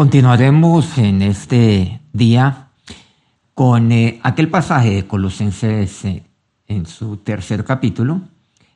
Continuaremos 0.00 0.96
en 0.96 1.20
este 1.20 2.00
día 2.14 2.70
con 3.52 3.92
eh, 3.92 4.18
aquel 4.22 4.48
pasaje 4.48 4.94
de 4.94 5.06
Colosenses 5.06 6.06
eh, 6.06 6.24
en 6.68 6.86
su 6.86 7.18
tercer 7.18 7.66
capítulo. 7.66 8.22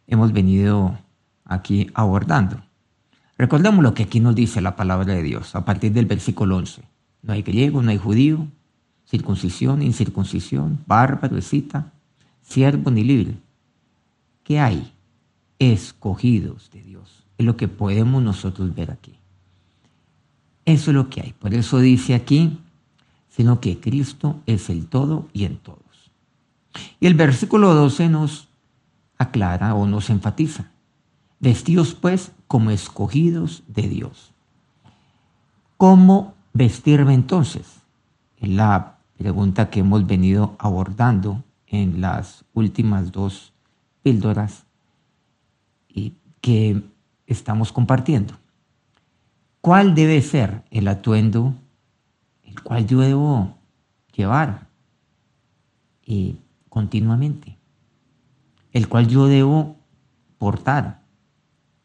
Hemos 0.06 0.34
venido 0.34 0.98
aquí 1.46 1.90
abordando. 1.94 2.62
Recordemos 3.38 3.82
lo 3.82 3.94
que 3.94 4.02
aquí 4.02 4.20
nos 4.20 4.34
dice 4.34 4.60
la 4.60 4.76
palabra 4.76 5.14
de 5.14 5.22
Dios 5.22 5.56
a 5.56 5.64
partir 5.64 5.94
del 5.94 6.04
versículo 6.04 6.58
11. 6.58 6.82
No 7.22 7.32
hay 7.32 7.40
griego, 7.40 7.80
no 7.80 7.90
hay 7.90 7.96
judío, 7.96 8.46
circuncisión, 9.06 9.80
incircuncisión, 9.80 10.80
bárbaro, 10.86 11.38
escita, 11.38 11.90
siervo 12.42 12.90
ni 12.90 13.02
libre. 13.02 13.32
¿Qué 14.42 14.60
hay? 14.60 14.92
Escogidos 15.58 16.70
de 16.70 16.82
Dios. 16.82 17.24
Es 17.38 17.46
lo 17.46 17.56
que 17.56 17.66
podemos 17.66 18.22
nosotros 18.22 18.74
ver 18.74 18.90
aquí. 18.90 19.18
Eso 20.64 20.90
es 20.90 20.94
lo 20.94 21.10
que 21.10 21.20
hay. 21.20 21.32
Por 21.32 21.54
eso 21.54 21.78
dice 21.78 22.14
aquí, 22.14 22.58
sino 23.28 23.60
que 23.60 23.80
Cristo 23.80 24.40
es 24.46 24.70
el 24.70 24.86
todo 24.86 25.28
y 25.32 25.44
en 25.44 25.58
todos. 25.58 25.80
Y 27.00 27.06
el 27.06 27.14
versículo 27.14 27.74
12 27.74 28.08
nos 28.08 28.48
aclara 29.18 29.74
o 29.74 29.86
nos 29.86 30.10
enfatiza. 30.10 30.70
Vestidos 31.40 31.94
pues 31.94 32.32
como 32.46 32.70
escogidos 32.70 33.62
de 33.66 33.82
Dios. 33.88 34.32
¿Cómo 35.76 36.34
vestirme 36.52 37.14
entonces? 37.14 37.82
Es 38.38 38.48
la 38.48 38.98
pregunta 39.18 39.70
que 39.70 39.80
hemos 39.80 40.06
venido 40.06 40.56
abordando 40.58 41.42
en 41.66 42.00
las 42.00 42.44
últimas 42.54 43.12
dos 43.12 43.52
píldoras 44.02 44.64
y 45.88 46.14
que 46.40 46.82
estamos 47.26 47.72
compartiendo. 47.72 48.34
¿Cuál 49.64 49.94
debe 49.94 50.20
ser 50.20 50.62
el 50.70 50.86
atuendo 50.88 51.54
el 52.42 52.60
cual 52.62 52.86
yo 52.86 53.00
debo 53.00 53.56
llevar 54.14 54.68
continuamente? 56.68 57.56
El 58.72 58.90
cual 58.90 59.08
yo 59.08 59.26
debo 59.26 59.76
portar, 60.36 61.00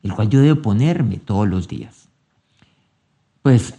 el 0.04 0.14
cual 0.14 0.28
yo 0.30 0.42
debo 0.42 0.62
ponerme 0.62 1.20
todos 1.20 1.48
los 1.48 1.70
días. 1.70 2.10
Pues 3.44 3.76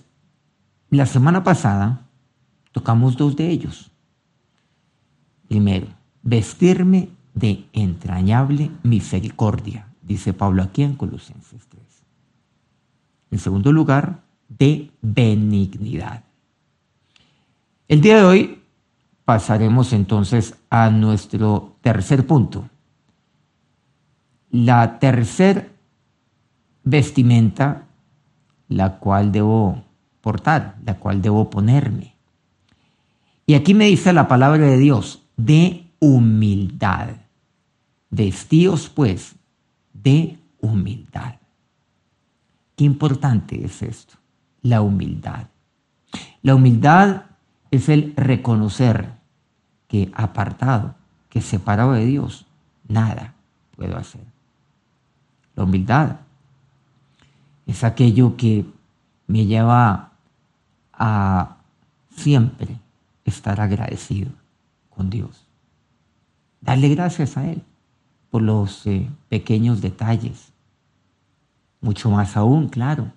la 0.89 1.05
semana 1.05 1.45
pasada 1.45 2.09
tocamos 2.73 3.19
dos 3.19 3.37
de 3.37 3.51
ellos. 3.51 3.91
Primero, 5.47 5.89
vestirme 6.23 7.11
de 7.35 7.67
entrañable 7.75 8.71
misericordia, 8.83 9.93
dice 10.01 10.33
Pablo 10.33 10.63
aquí 10.63 10.85
en 10.85 10.95
Colosenses 10.95 11.69
3. 11.69 11.90
En 13.31 13.39
segundo 13.39 13.73
lugar, 13.73 14.23
de 14.49 14.91
benignidad. 15.01 16.25
El 17.89 18.01
día 18.01 18.17
de 18.17 18.25
hoy 18.25 18.63
pasaremos 19.25 19.93
entonces 19.93 20.57
a 20.71 20.91
nuestro 20.91 21.77
tercer 21.81 22.27
punto. 22.27 22.69
La 24.51 24.99
tercer 24.99 25.71
vestimenta, 26.83 27.87
la 28.69 28.99
cual 28.99 29.33
debo 29.33 29.85
portar, 30.21 30.77
la 30.85 30.99
cual 30.99 31.23
debo 31.23 31.51
ponerme. 31.51 32.17
Y 33.47 33.55
aquí 33.55 33.75
me 33.75 33.87
dice 33.87 34.13
la 34.13 34.29
palabra 34.29 34.65
de 34.67 34.79
Dios, 34.79 35.23
de 35.37 35.87
humildad. 35.99 37.09
Vestíos 38.11 38.89
pues 38.89 39.35
de 39.93 40.39
humildad. 40.61 41.40
Qué 42.81 42.85
importante 42.85 43.63
es 43.63 43.83
esto, 43.83 44.15
la 44.63 44.81
humildad. 44.81 45.49
La 46.41 46.55
humildad 46.55 47.25
es 47.71 47.91
el 47.91 48.15
reconocer 48.17 49.13
que 49.87 50.11
apartado, 50.15 50.95
que 51.29 51.43
separado 51.43 51.93
de 51.93 52.07
Dios, 52.07 52.47
nada 52.89 53.35
puedo 53.77 53.99
hacer. 53.99 54.23
La 55.57 55.65
humildad 55.65 56.21
es 57.67 57.85
aquello 57.85 58.39
que 58.39 58.65
me 59.27 59.45
lleva 59.45 60.13
a 60.95 61.57
siempre 62.17 62.79
estar 63.27 63.61
agradecido 63.61 64.31
con 64.89 65.11
Dios. 65.11 65.47
Darle 66.63 66.89
gracias 66.89 67.37
a 67.37 67.47
Él 67.47 67.63
por 68.31 68.41
los 68.41 68.87
eh, 68.87 69.07
pequeños 69.29 69.83
detalles, 69.83 70.51
mucho 71.81 72.11
más 72.11 72.37
aún, 72.37 72.69
claro, 72.69 73.13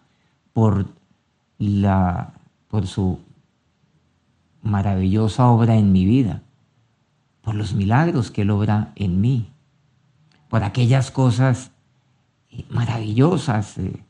por, 0.54 0.88
la, 1.58 2.34
por 2.70 2.88
su 2.88 3.20
maravillosa 4.62 5.48
obra 5.48 5.76
en 5.76 5.92
mi 5.92 6.06
vida, 6.06 6.42
por 7.42 7.56
los 7.56 7.74
milagros 7.74 8.32
que 8.32 8.44
Él 8.44 8.52
obra 8.52 8.94
en 8.96 9.20
mí, 9.20 9.52
por 10.50 10.64
aquellas 10.64 11.12
cosas 11.12 11.72
eh, 12.50 12.66
maravillosas, 12.70 13.78
eh, 13.78 14.04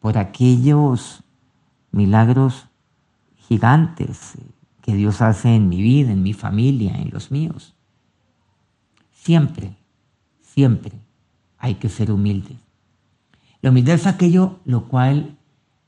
por 0.00 0.18
aquellos 0.18 1.22
milagros 1.90 2.66
gigantes 3.48 4.36
eh, 4.36 4.42
que 4.80 4.94
Dios 4.94 5.22
hace 5.22 5.54
en 5.54 5.68
mi 5.68 5.80
vida, 5.82 6.12
en 6.12 6.22
mi 6.22 6.32
familia, 6.32 6.96
en 6.96 7.10
los 7.10 7.30
míos. 7.30 7.74
Siempre, 9.12 9.76
siempre 10.40 10.92
hay 11.58 11.76
que 11.76 11.88
ser 11.88 12.10
humildes. 12.10 12.61
La 13.62 13.70
humildad 13.70 13.94
es 13.94 14.08
aquello 14.08 14.58
lo 14.64 14.88
cual 14.88 15.38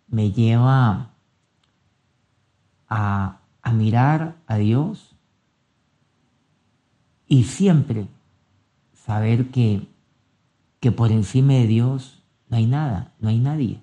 me 0.06 0.30
lleva 0.30 1.10
a, 2.88 3.40
mirar 3.72 4.36
a 4.46 4.56
Dios 4.56 5.16
y 7.26 7.42
siempre 7.42 8.06
saber 8.92 9.50
que, 9.50 9.88
que 10.78 10.92
por 10.92 11.10
encima 11.10 11.54
de 11.54 11.66
Dios 11.66 12.22
no 12.48 12.58
hay 12.58 12.66
nada, 12.66 13.12
no 13.18 13.28
hay 13.28 13.40
nadie. 13.40 13.82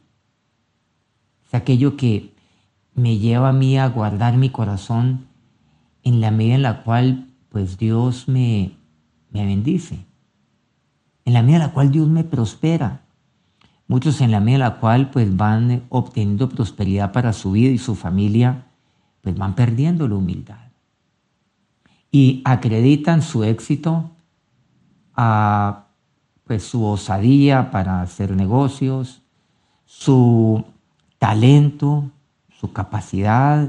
Es 1.45 1.53
aquello 1.53 1.97
que 1.97 2.33
me 2.93 3.17
lleva 3.17 3.49
a 3.49 3.53
mí 3.53 3.77
a 3.77 3.89
guardar 3.89 4.37
mi 4.37 4.49
corazón 4.51 5.27
en 6.03 6.21
la 6.21 6.31
medida 6.31 6.55
en 6.55 6.61
la 6.61 6.83
cual 6.83 7.27
pues 7.49 7.77
Dios 7.77 8.29
me, 8.29 8.77
me 9.31 9.45
bendice, 9.45 10.05
en 11.25 11.33
la 11.33 11.41
medida 11.41 11.57
en 11.57 11.63
la 11.63 11.73
cual 11.73 11.91
Dios 11.91 12.07
me 12.07 12.23
prospera, 12.23 13.00
Muchos 13.91 14.21
en 14.21 14.31
la 14.31 14.39
medida 14.39 14.55
en 14.55 14.59
la 14.61 14.75
cual 14.79 15.09
pues 15.09 15.35
van 15.35 15.83
obteniendo 15.89 16.47
prosperidad 16.47 17.11
para 17.11 17.33
su 17.33 17.51
vida 17.51 17.71
y 17.71 17.77
su 17.77 17.93
familia, 17.93 18.67
pues 19.19 19.35
van 19.37 19.53
perdiendo 19.53 20.07
la 20.07 20.15
humildad. 20.15 20.71
Y 22.09 22.41
acreditan 22.45 23.21
su 23.21 23.43
éxito 23.43 24.09
a 25.13 25.87
pues 26.45 26.63
su 26.63 26.85
osadía 26.85 27.69
para 27.69 28.01
hacer 28.01 28.33
negocios, 28.33 29.23
su 29.83 30.63
talento, 31.19 32.09
su 32.61 32.71
capacidad, 32.71 33.67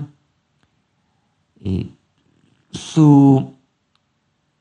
eh, 1.59 1.91
su, 2.71 3.55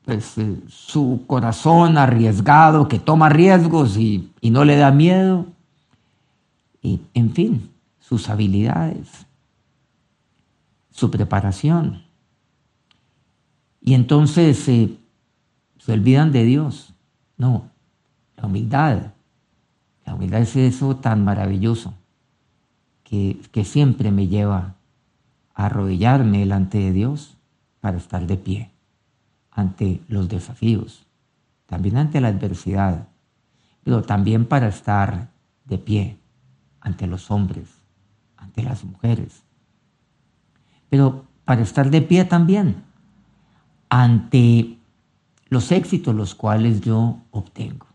pues, 0.04 0.38
eh, 0.38 0.56
su 0.66 1.22
corazón 1.28 1.98
arriesgado 1.98 2.88
que 2.88 2.98
toma 2.98 3.28
riesgos 3.28 3.96
y 3.96 4.32
no 4.42 4.64
le 4.64 4.74
da 4.74 4.90
miedo 4.90 5.51
y, 6.82 7.00
en 7.14 7.30
fin, 7.32 7.70
sus 8.00 8.28
habilidades, 8.28 9.26
su 10.90 11.10
preparación. 11.10 12.02
Y 13.80 13.94
entonces 13.94 14.68
eh, 14.68 14.98
se 15.78 15.92
olvidan 15.92 16.32
de 16.32 16.44
Dios. 16.44 16.92
No, 17.36 17.70
la 18.36 18.46
humildad. 18.46 19.12
La 20.04 20.14
humildad 20.14 20.40
es 20.40 20.56
eso 20.56 20.96
tan 20.96 21.24
maravilloso 21.24 21.94
que, 23.04 23.40
que 23.52 23.64
siempre 23.64 24.10
me 24.10 24.26
lleva 24.26 24.74
a 25.54 25.66
arrodillarme 25.66 26.40
delante 26.40 26.78
de 26.78 26.92
Dios 26.92 27.36
para 27.80 27.98
estar 27.98 28.26
de 28.26 28.36
pie 28.36 28.70
ante 29.50 30.00
los 30.08 30.28
desafíos, 30.28 31.06
también 31.66 31.98
ante 31.98 32.20
la 32.20 32.28
adversidad, 32.28 33.06
pero 33.84 34.02
también 34.02 34.46
para 34.46 34.68
estar 34.68 35.28
de 35.66 35.78
pie 35.78 36.21
ante 36.82 37.06
los 37.06 37.30
hombres, 37.30 37.68
ante 38.36 38.62
las 38.62 38.84
mujeres, 38.84 39.42
pero 40.90 41.24
para 41.44 41.62
estar 41.62 41.90
de 41.90 42.02
pie 42.02 42.24
también 42.26 42.84
ante 43.88 44.78
los 45.48 45.70
éxitos 45.70 46.14
los 46.14 46.34
cuales 46.34 46.80
yo 46.80 47.18
obtengo. 47.30 47.86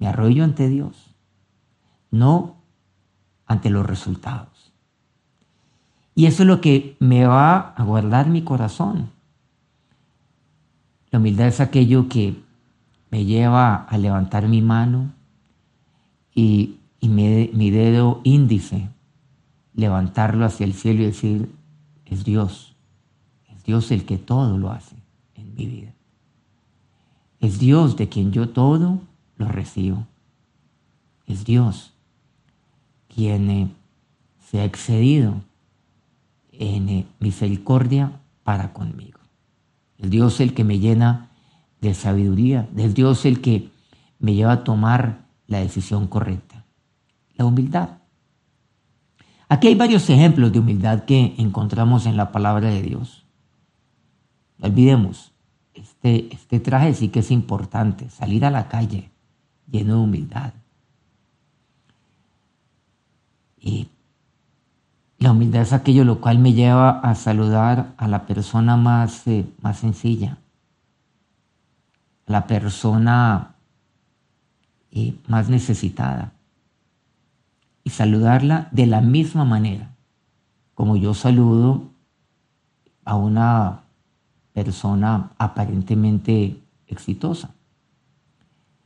Me 0.00 0.08
arroyo 0.08 0.42
ante 0.42 0.68
Dios, 0.68 1.14
no 2.10 2.56
ante 3.46 3.70
los 3.70 3.86
resultados. 3.86 4.72
Y 6.16 6.26
eso 6.26 6.42
es 6.42 6.48
lo 6.48 6.60
que 6.60 6.96
me 6.98 7.24
va 7.24 7.74
a 7.76 7.84
guardar 7.84 8.28
mi 8.28 8.42
corazón. 8.42 9.10
La 11.10 11.20
humildad 11.20 11.46
es 11.46 11.60
aquello 11.60 12.08
que 12.08 12.42
me 13.12 13.24
lleva 13.24 13.84
a 13.84 13.96
levantar 13.96 14.48
mi 14.48 14.60
mano 14.60 15.12
y 16.34 16.80
y 17.04 17.08
mi, 17.08 17.70
dedo 17.70 18.22
índice 18.24 18.88
levantarlo 19.74 20.46
hacia 20.46 20.64
el 20.64 20.72
cielo 20.72 21.02
y 21.02 21.06
decir, 21.06 21.54
es 22.06 22.24
Dios, 22.24 22.76
es 23.54 23.62
Dios 23.62 23.90
el 23.90 24.06
que 24.06 24.16
todo 24.16 24.56
lo 24.56 24.70
hace 24.70 24.96
en 25.34 25.54
mi 25.54 25.66
vida. 25.66 25.92
Es 27.40 27.58
Dios 27.58 27.98
de 27.98 28.08
quien 28.08 28.32
yo 28.32 28.48
todo 28.48 29.00
lo 29.36 29.48
recibo. 29.48 30.06
Es 31.26 31.44
Dios 31.44 31.92
quien 33.14 33.50
eh, 33.50 33.68
se 34.48 34.60
ha 34.60 34.64
excedido 34.64 35.42
en 36.52 36.88
eh, 36.88 37.06
misericordia 37.20 38.18
para 38.44 38.72
conmigo. 38.72 39.20
Es 39.98 40.08
Dios 40.08 40.40
el 40.40 40.54
que 40.54 40.64
me 40.64 40.78
llena 40.78 41.28
de 41.82 41.92
sabiduría, 41.92 42.66
es 42.78 42.94
Dios 42.94 43.26
el 43.26 43.42
que 43.42 43.68
me 44.18 44.32
lleva 44.32 44.52
a 44.52 44.64
tomar 44.64 45.26
la 45.46 45.58
decisión 45.58 46.06
correcta. 46.06 46.53
La 47.36 47.44
humildad. 47.44 47.98
Aquí 49.48 49.68
hay 49.68 49.74
varios 49.74 50.08
ejemplos 50.10 50.52
de 50.52 50.58
humildad 50.58 51.04
que 51.04 51.34
encontramos 51.38 52.06
en 52.06 52.16
la 52.16 52.32
palabra 52.32 52.70
de 52.70 52.82
Dios. 52.82 53.24
No 54.58 54.68
olvidemos, 54.68 55.32
este, 55.74 56.32
este 56.32 56.60
traje 56.60 56.94
sí 56.94 57.08
que 57.08 57.20
es 57.20 57.30
importante, 57.30 58.08
salir 58.10 58.44
a 58.44 58.50
la 58.50 58.68
calle 58.68 59.10
lleno 59.70 59.96
de 59.96 60.00
humildad. 60.00 60.52
Y 63.60 63.88
la 65.18 65.32
humildad 65.32 65.62
es 65.62 65.72
aquello 65.72 66.04
lo 66.04 66.20
cual 66.20 66.38
me 66.38 66.52
lleva 66.52 67.00
a 67.00 67.14
saludar 67.14 67.94
a 67.96 68.08
la 68.08 68.26
persona 68.26 68.76
más, 68.76 69.26
eh, 69.26 69.46
más 69.62 69.78
sencilla, 69.78 70.36
a 72.26 72.32
la 72.32 72.46
persona 72.46 73.54
eh, 74.90 75.16
más 75.26 75.48
necesitada, 75.48 76.33
y 77.84 77.90
saludarla 77.90 78.68
de 78.72 78.86
la 78.86 79.00
misma 79.00 79.44
manera 79.44 79.94
como 80.74 80.96
yo 80.96 81.14
saludo 81.14 81.90
a 83.04 83.16
una 83.16 83.82
persona 84.52 85.30
aparentemente 85.38 86.60
exitosa. 86.86 87.54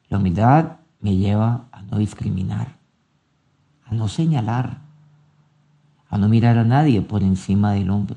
La 0.08 0.18
humildad 0.18 0.76
me 1.00 1.16
lleva 1.16 1.66
a 1.72 1.82
no 1.82 1.98
discriminar, 1.98 2.76
a 3.84 3.94
no 3.94 4.08
señalar, 4.08 4.78
a 6.08 6.18
no 6.18 6.28
mirar 6.28 6.58
a 6.58 6.64
nadie 6.64 7.00
por 7.02 7.22
encima 7.22 7.72
del 7.72 7.90
hombro. 7.90 8.16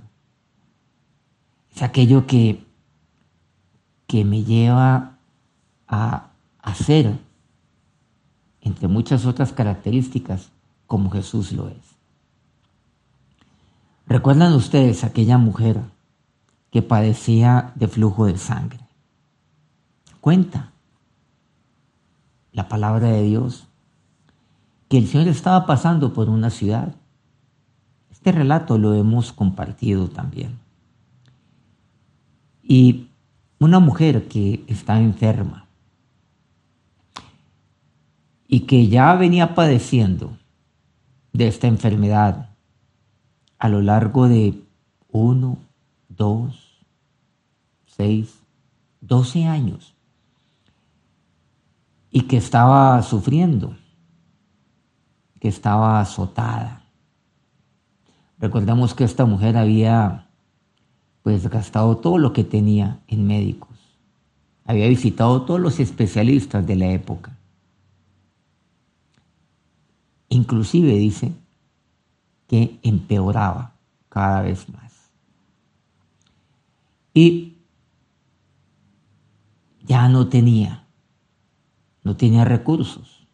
Es 1.74 1.82
aquello 1.82 2.28
que, 2.28 2.66
que 4.08 4.26
me 4.26 4.44
lleva 4.44 5.18
a 5.88 6.28
hacer, 6.62 7.18
entre 8.62 8.88
muchas 8.88 9.26
otras 9.26 9.52
características, 9.54 10.52
como 10.92 11.10
Jesús 11.10 11.54
lo 11.54 11.70
es. 11.70 11.96
¿Recuerdan 14.08 14.52
ustedes 14.52 15.06
aquella 15.06 15.38
mujer 15.38 15.80
que 16.70 16.82
padecía 16.82 17.72
de 17.76 17.88
flujo 17.88 18.26
de 18.26 18.38
sangre? 18.38 18.82
Cuenta 20.20 20.74
la 22.52 22.68
palabra 22.68 23.08
de 23.08 23.24
Dios 23.24 23.70
que 24.90 24.98
el 24.98 25.08
Señor 25.08 25.30
estaba 25.30 25.66
pasando 25.66 26.14
por 26.14 26.28
una 26.28 26.50
ciudad 26.50 26.94
este 28.12 28.34
relato 28.34 28.78
lo 28.78 28.94
hemos 28.94 29.32
compartido 29.32 30.10
también. 30.10 30.60
Y 32.62 33.08
una 33.60 33.80
mujer 33.80 34.28
que 34.28 34.66
está 34.68 35.00
enferma 35.00 35.68
y 38.46 38.60
que 38.68 38.90
ya 38.90 39.16
venía 39.16 39.56
padeciendo 39.56 40.38
de 41.34 41.48
esta 41.48 41.68
enfermedad 41.68 42.50
a 43.58 43.70
lo 43.70 43.82
largo 43.82 44.28
de 44.28 44.64
uno, 45.10 45.58
dos, 46.10 46.86
seis, 47.86 48.40
doce 49.00 49.46
años 49.46 49.96
y 52.10 52.22
que 52.22 52.38
estaba 52.38 53.02
sufriendo, 53.04 53.76
que 55.40 55.48
estaba 55.48 56.00
azotada, 56.00 56.82
Recordamos 58.42 58.96
que 58.96 59.04
esta 59.04 59.26
mujer 59.26 59.56
había 59.56 60.28
pues 61.22 61.48
gastado 61.48 61.98
todo 61.98 62.18
lo 62.18 62.34
que 62.34 62.44
tenía 62.44 63.00
en 63.08 63.28
médicos. 63.28 63.70
Había 64.66 64.88
visitado 64.88 65.44
todos 65.44 65.60
los 65.60 65.80
especialistas 65.80 66.66
de 66.66 66.76
la 66.76 66.88
época. 66.88 67.38
Inclusive 70.32 70.94
dice 70.94 71.34
que 72.48 72.80
empeoraba 72.84 73.76
cada 74.08 74.42
vez 74.42 74.70
más. 74.70 75.12
Y 77.14 77.58
ya 79.84 80.08
no 80.08 80.30
tenía, 80.30 80.88
no 82.04 82.16
tenía 82.16 82.46
recursos. 82.46 83.28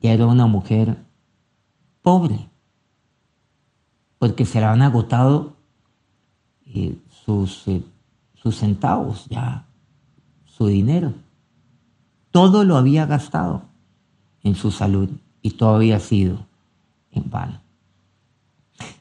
Ya 0.00 0.12
era 0.12 0.26
una 0.26 0.46
mujer 0.46 1.04
pobre 2.02 2.50
porque 4.18 4.46
se 4.46 4.58
le 4.58 4.66
han 4.66 4.82
agotado 4.82 5.56
eh, 6.66 7.00
sus, 7.24 7.68
eh, 7.68 7.84
sus 8.34 8.56
centavos, 8.56 9.26
ya 9.28 9.68
su 10.46 10.66
dinero. 10.66 11.14
Todo 12.32 12.64
lo 12.64 12.76
había 12.76 13.06
gastado 13.06 13.62
en 14.42 14.56
su 14.56 14.72
salud 14.72 15.10
y 15.42 15.52
todo 15.52 15.76
había 15.76 16.00
sido 16.00 16.46
en 17.10 17.30
vano. 17.30 17.60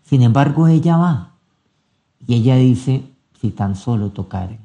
Sin 0.03 0.21
embargo, 0.21 0.68
ella 0.68 0.97
va 0.97 1.36
y 2.25 2.36
ella 2.36 2.56
dice, 2.56 3.03
si 3.39 3.51
tan 3.51 3.75
solo 3.75 4.12
tocare 4.12 4.59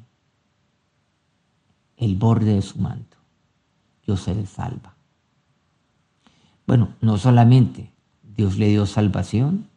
el 1.97 2.15
borde 2.15 2.55
de 2.55 2.61
su 2.61 2.79
manto, 2.79 3.17
yo 4.05 4.17
seré 4.17 4.45
salva. 4.45 4.95
Bueno, 6.67 6.89
no 7.01 7.17
solamente 7.17 7.91
Dios 8.35 8.57
le 8.57 8.69
dio 8.69 8.85
salvación, 8.85 9.67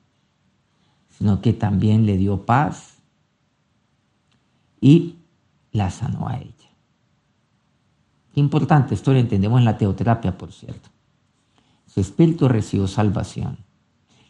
sino 1.11 1.41
que 1.41 1.53
también 1.53 2.07
le 2.07 2.17
dio 2.17 2.47
paz 2.47 2.99
y 4.81 5.17
la 5.73 5.91
sanó 5.91 6.29
a 6.29 6.39
ella. 6.39 6.55
Importante, 8.35 8.95
esto 8.95 9.13
lo 9.13 9.19
entendemos 9.19 9.59
en 9.59 9.65
la 9.65 9.77
teoterapia, 9.77 10.39
por 10.39 10.53
cierto. 10.53 10.89
Espíritu 12.01 12.49
recibió 12.49 12.87
salvación, 12.87 13.59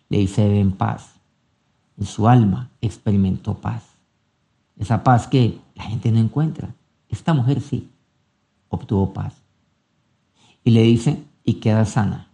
le 0.08 0.20
hice 0.20 0.60
en 0.60 0.72
paz. 0.72 1.14
En 1.96 2.06
su 2.06 2.28
alma 2.28 2.70
experimentó 2.80 3.54
paz. 3.54 3.82
Esa 4.76 5.02
paz 5.02 5.26
que 5.26 5.58
la 5.74 5.84
gente 5.84 6.12
no 6.12 6.18
encuentra. 6.18 6.74
Esta 7.08 7.34
mujer 7.34 7.60
sí 7.60 7.90
obtuvo 8.68 9.12
paz. 9.12 9.34
Y 10.62 10.70
le 10.70 10.82
dice, 10.82 11.24
y 11.44 11.54
queda 11.54 11.84
sana 11.84 12.28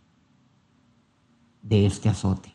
de 1.62 1.86
este 1.86 2.10
azote 2.10 2.54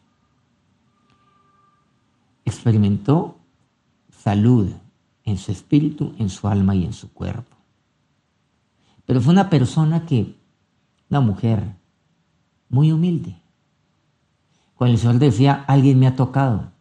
experimentó 2.49 3.37
salud 4.11 4.69
en 5.23 5.37
su 5.37 5.51
espíritu, 5.51 6.13
en 6.17 6.29
su 6.29 6.47
alma 6.47 6.75
y 6.75 6.83
en 6.83 6.93
su 6.93 7.13
cuerpo. 7.13 7.55
Pero 9.05 9.21
fue 9.21 9.31
una 9.31 9.49
persona 9.49 10.05
que, 10.05 10.35
una 11.09 11.21
mujer 11.21 11.75
muy 12.69 12.91
humilde. 12.91 13.35
Cuando 14.75 14.93
el 14.93 14.99
Señor 14.99 15.19
decía, 15.19 15.65
alguien 15.67 15.99
me 15.99 16.07
ha 16.07 16.15
tocado, 16.15 16.71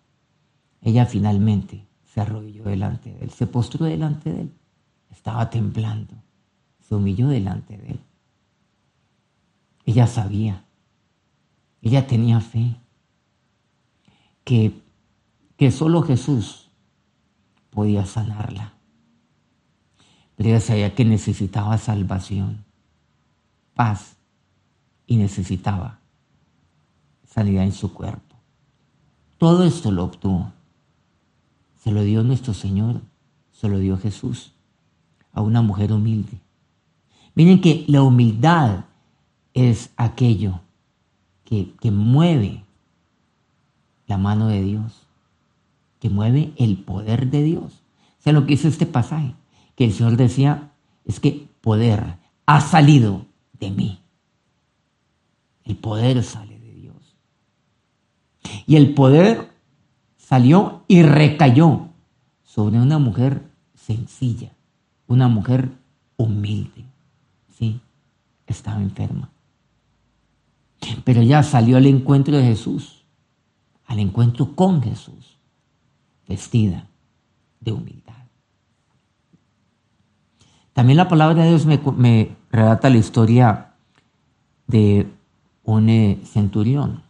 ella 0.81 1.07
finalmente 1.07 1.87
se 2.05 2.21
arrodilló 2.21 2.65
delante 2.65 3.13
de 3.13 3.25
él, 3.25 3.31
se 3.31 3.47
postró 3.47 3.87
delante 3.87 4.33
de 4.33 4.43
él, 4.43 4.53
estaba 5.11 5.51
temblando, 5.51 6.15
se 6.81 6.95
humilló 6.95 7.29
delante 7.29 7.77
de 7.77 7.89
él. 7.89 8.01
Ella 9.85 10.07
sabía, 10.07 10.65
ella 11.83 12.07
tenía 12.07 12.41
fe, 12.41 12.77
que 14.45 14.89
que 15.59 15.73
solo 15.73 16.03
Jesús 16.03 16.71
podía 17.71 18.07
sanarla. 18.07 18.75
Pero 20.37 20.51
ella 20.51 20.61
sabía 20.61 20.95
que 20.95 21.05
necesitaba 21.05 21.77
salvación, 21.79 22.65
paz 23.75 24.18
y 25.09 25.17
necesitaba 25.17 25.99
sanidad 27.27 27.65
en 27.65 27.73
su 27.73 27.93
cuerpo. 27.93 28.37
Todo 29.39 29.65
esto 29.65 29.91
lo 29.91 30.05
obtuvo. 30.05 30.53
Se 31.83 31.91
lo 31.91 32.03
dio 32.03 32.23
nuestro 32.23 32.55
Señor, 32.55 33.01
se 33.51 33.69
lo 33.69 33.79
dio 33.79 33.99
Jesús 33.99 34.53
a 35.33 35.41
una 35.41 35.63
mujer 35.63 35.93
humilde. 35.93 36.39
Miren 37.35 37.61
que 37.61 37.85
la 37.89 38.03
humildad 38.03 38.85
es 39.53 39.91
aquello 39.97 40.61
que, 41.45 41.75
que 41.81 41.91
mueve 41.91 42.65
la 44.07 44.19
mano 44.19 44.47
de 44.47 44.63
Dios 44.63 45.09
que 46.01 46.11
mueve 46.11 46.53
el 46.57 46.79
poder 46.79 47.31
de 47.31 47.43
Dios. 47.43 47.83
O 48.19 48.23
sea, 48.23 48.33
lo 48.33 48.43
que 48.43 48.53
dice 48.53 48.69
este 48.69 48.87
pasaje, 48.87 49.35
que 49.75 49.85
el 49.85 49.93
Señor 49.93 50.17
decía, 50.17 50.73
es 51.05 51.21
que 51.21 51.49
poder 51.61 52.19
ha 52.47 52.61
salido 52.61 53.27
de 53.59 53.71
mí. 53.71 54.01
El 55.69 55.77
poder 55.77 56.25
sale 56.25 56.59
de 56.59 56.73
Dios. 56.73 57.15
Y 58.67 58.77
el 58.77 58.95
poder 58.95 59.51
salió 60.17 60.83
y 60.89 61.03
recayó 61.03 61.91
sobre 62.43 62.81
una 62.81 62.99
mujer 62.99 63.43
sencilla, 63.75 64.53
una 65.07 65.29
mujer 65.29 65.71
humilde. 66.17 66.85
Sí, 67.57 67.81
estaba 68.47 68.83
enferma. 68.83 69.31
Pero 71.05 71.23
ya 71.23 71.43
salió 71.43 71.77
al 71.77 71.87
encuentro 71.87 72.37
de 72.37 72.45
Jesús, 72.45 73.05
al 73.87 73.99
encuentro 73.99 74.57
con 74.57 74.83
Jesús, 74.83 75.39
vestida 76.27 76.89
de 77.61 77.73
humildad. 77.73 78.15
También 80.73 80.97
la 80.97 81.09
palabra 81.09 81.43
de 81.43 81.49
Dios 81.51 81.67
me, 81.67 82.37
relata 82.51 82.89
la 82.89 82.97
historia 82.97 83.75
de 84.67 85.11
un 85.77 86.21
centurión, 86.25 87.03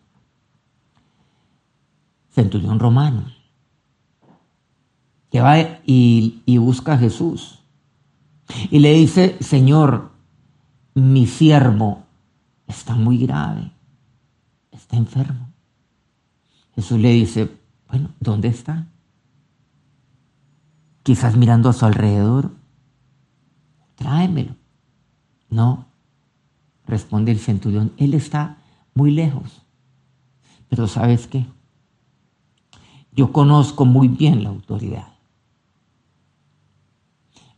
centurión 2.30 2.78
romano, 2.78 3.24
que 5.30 5.40
va 5.40 5.60
y, 5.86 6.42
y 6.44 6.58
busca 6.58 6.94
a 6.94 6.98
Jesús 6.98 7.60
y 8.70 8.80
le 8.80 8.94
dice, 8.94 9.36
Señor, 9.40 10.10
mi 10.94 11.26
siervo 11.26 12.04
está 12.66 12.94
muy 12.94 13.18
grave, 13.18 13.70
está 14.72 14.96
enfermo. 14.96 15.50
Jesús 16.74 16.98
le 16.98 17.12
dice, 17.12 17.50
bueno, 17.88 18.10
¿dónde 18.20 18.48
está? 18.48 18.88
Quizás 21.02 21.36
mirando 21.36 21.68
a 21.68 21.72
su 21.72 21.84
alrededor, 21.84 22.52
tráemelo. 23.94 24.56
No, 25.50 25.87
responde 26.88 27.30
el 27.30 27.38
centurión, 27.38 27.92
él 27.98 28.14
está 28.14 28.56
muy 28.94 29.10
lejos. 29.10 29.62
Pero 30.68 30.88
¿sabes 30.88 31.26
qué? 31.26 31.46
Yo 33.12 33.32
conozco 33.32 33.84
muy 33.84 34.08
bien 34.08 34.42
la 34.42 34.48
autoridad. 34.48 35.08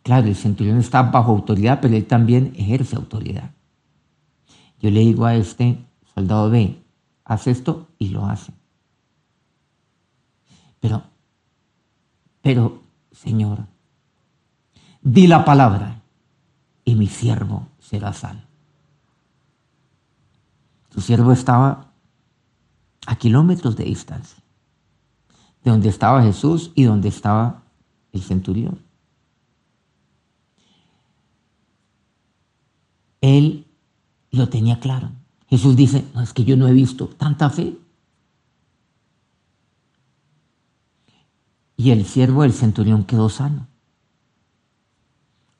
Claro, 0.02 0.26
el 0.26 0.36
centurión 0.36 0.78
está 0.78 1.02
bajo 1.02 1.30
autoridad, 1.32 1.80
pero 1.80 1.94
él 1.94 2.06
también 2.06 2.52
ejerce 2.56 2.96
autoridad. 2.96 3.52
Yo 4.80 4.90
le 4.90 5.00
digo 5.00 5.26
a 5.26 5.34
este 5.34 5.78
soldado 6.14 6.50
B, 6.50 6.82
haz 7.24 7.46
esto 7.46 7.88
y 7.98 8.08
lo 8.08 8.26
hace. 8.26 8.52
Pero, 10.80 11.02
pero, 12.40 12.82
Señor, 13.12 13.66
di 15.02 15.26
la 15.26 15.44
palabra 15.44 16.00
y 16.84 16.94
mi 16.94 17.06
siervo 17.06 17.68
será 17.78 18.14
sano. 18.14 18.49
Tu 20.90 21.00
siervo 21.00 21.32
estaba 21.32 21.92
a 23.06 23.16
kilómetros 23.16 23.76
de 23.76 23.84
distancia, 23.84 24.42
de 25.64 25.70
donde 25.70 25.88
estaba 25.88 26.22
Jesús 26.22 26.72
y 26.74 26.84
donde 26.84 27.08
estaba 27.08 27.62
el 28.12 28.22
centurión. 28.22 28.80
Él 33.20 33.66
lo 34.30 34.48
tenía 34.48 34.80
claro. 34.80 35.10
Jesús 35.48 35.76
dice, 35.76 36.06
no, 36.14 36.22
es 36.22 36.32
que 36.32 36.44
yo 36.44 36.56
no 36.56 36.68
he 36.68 36.72
visto 36.72 37.08
tanta 37.08 37.50
fe. 37.50 37.76
Y 41.76 41.90
el 41.90 42.04
siervo 42.04 42.42
del 42.42 42.52
centurión 42.52 43.04
quedó 43.04 43.28
sano. 43.28 43.66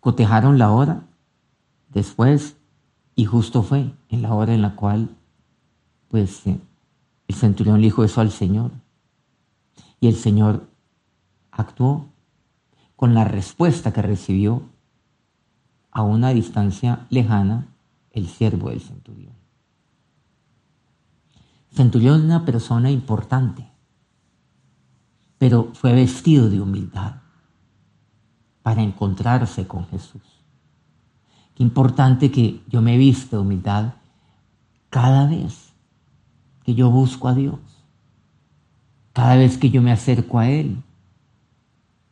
Cotejaron 0.00 0.58
la 0.58 0.70
hora 0.70 1.02
después 1.88 2.56
y 3.14 3.25
justo 3.25 3.62
fue 3.62 3.92
en 4.08 4.22
la 4.22 4.34
hora 4.34 4.54
en 4.54 4.62
la 4.62 4.76
cual 4.76 5.16
pues 6.11 6.47
eh, 6.47 6.59
el 7.29 7.35
centurión 7.35 7.81
le 7.81 7.87
dijo 7.87 8.05
eso 8.05 8.21
al 8.21 8.33
Señor. 8.33 8.73
Y 10.00 10.09
el 10.09 10.17
Señor 10.17 10.69
actuó 11.52 12.09
con 12.97 13.14
la 13.14 13.25
respuesta 13.25 13.93
que 13.93 14.02
recibió 14.02 14.62
a 15.93 16.02
una 16.02 16.31
distancia 16.31 17.07
lejana 17.11 17.69
el 18.11 18.29
siervo 18.29 18.71
del 18.71 18.81
centurión. 18.81 19.35
Centurión 21.73 22.19
es 22.19 22.25
una 22.25 22.45
persona 22.45 22.90
importante, 22.90 23.71
pero 25.38 25.71
fue 25.75 25.93
vestido 25.93 26.50
de 26.50 26.61
humildad 26.61 27.17
para 28.62 28.83
encontrarse 28.83 29.67
con 29.69 29.87
Jesús. 29.87 30.23
Qué 31.55 31.62
importante 31.62 32.31
que 32.31 32.62
yo 32.69 32.83
me 32.83 32.99
viste 32.99 33.37
de 33.37 33.43
humildad 33.43 33.95
cada 34.88 35.26
vez 35.26 35.70
que 36.64 36.75
yo 36.75 36.90
busco 36.90 37.29
a 37.29 37.35
Dios, 37.35 37.59
cada 39.12 39.37
vez 39.37 39.59
que 39.59 39.71
yo 39.71 39.83
me 39.83 39.93
acerco 39.93 40.38
a 40.38 40.49
Él 40.49 40.83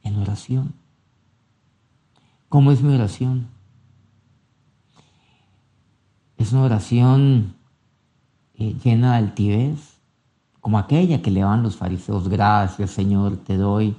en 0.03 0.17
oración. 0.17 0.75
¿Cómo 2.49 2.73
es 2.73 2.83
mi 2.83 2.95
oración? 2.95 3.49
Es 6.39 6.53
una 6.53 6.63
oración 6.63 7.55
eh, 8.55 8.75
llena 8.83 9.13
de 9.13 9.19
altivez, 9.19 9.99
como 10.61 10.79
aquella 10.79 11.21
que 11.21 11.31
le 11.31 11.45
van 11.45 11.63
los 11.63 11.77
fariseos. 11.77 12.29
Gracias, 12.29 12.91
Señor, 12.91 13.37
te 13.39 13.57
doy, 13.57 13.97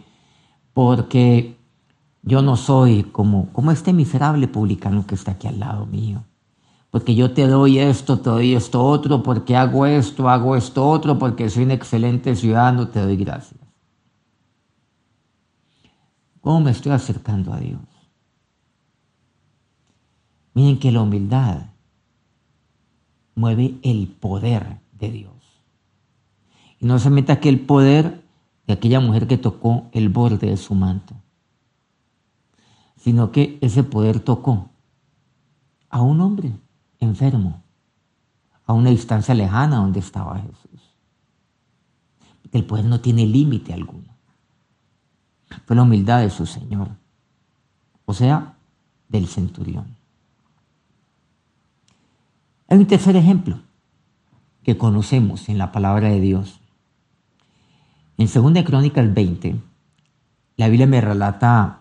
porque 0.74 1.58
yo 2.22 2.42
no 2.42 2.56
soy 2.56 3.04
como, 3.04 3.50
como 3.54 3.72
este 3.72 3.94
miserable 3.94 4.48
publicano 4.48 5.06
que 5.06 5.16
está 5.16 5.32
aquí 5.32 5.48
al 5.48 5.60
lado 5.60 5.86
mío. 5.86 6.24
Porque 6.92 7.14
yo 7.14 7.34
te 7.34 7.48
doy 7.48 7.80
esto, 7.80 8.20
te 8.20 8.30
doy 8.30 8.56
esto 8.56 8.84
otro, 8.84 9.22
porque 9.22 9.56
hago 9.56 9.86
esto, 9.86 10.28
hago 10.28 10.56
esto 10.56 10.88
otro, 10.88 11.20
porque 11.20 11.50
soy 11.50 11.64
un 11.64 11.72
excelente 11.72 12.36
ciudadano, 12.36 12.88
te 12.88 13.00
doy 13.00 13.16
gracias. 13.16 13.60
¿Cómo 16.42 16.62
me 16.62 16.72
estoy 16.72 16.92
acercando 16.92 17.54
a 17.54 17.60
Dios? 17.60 17.82
Miren 20.54 20.80
que 20.80 20.92
la 20.92 21.02
humildad 21.02 21.68
mueve 23.36 23.78
el 23.84 24.08
poder 24.08 24.80
de 24.94 25.12
Dios. 25.12 25.34
Y 26.80 26.86
no 26.86 26.98
solamente 26.98 27.32
aquel 27.32 27.60
poder 27.60 28.24
de 28.66 28.74
aquella 28.74 29.00
mujer 29.00 29.28
que 29.28 29.38
tocó 29.38 29.90
el 29.92 30.10
borde 30.10 30.48
de 30.48 30.58
su 30.58 30.74
manto, 30.74 31.16
sino 32.98 33.32
que 33.32 33.58
ese 33.62 33.84
poder 33.84 34.20
tocó 34.20 34.70
a 35.90 36.02
un 36.02 36.20
hombre 36.22 36.52
enfermo, 37.00 37.64
a 38.66 38.74
una 38.74 38.90
distancia 38.90 39.34
lejana 39.34 39.78
donde 39.78 40.00
estaba 40.00 40.40
Jesús. 40.40 40.96
El 42.52 42.66
poder 42.66 42.86
no 42.86 43.00
tiene 43.00 43.26
límite 43.26 43.74
alguno. 43.74 44.16
Fue 45.66 45.76
la 45.76 45.84
humildad 45.84 46.22
de 46.22 46.30
su 46.30 46.46
Señor, 46.46 46.90
o 48.06 48.14
sea, 48.14 48.56
del 49.08 49.28
centurión. 49.28 49.96
Hay 52.68 52.78
un 52.78 52.86
tercer 52.86 53.16
ejemplo 53.16 53.60
que 54.64 54.78
conocemos 54.78 55.50
en 55.50 55.58
la 55.58 55.72
palabra 55.72 56.10
de 56.10 56.20
Dios. 56.20 56.60
En 58.18 58.28
2 58.32 58.64
Crónicas 58.64 59.12
20, 59.12 59.56
la 60.58 60.68
Biblia 60.68 60.86
me 60.86 61.02
relata 61.02 61.80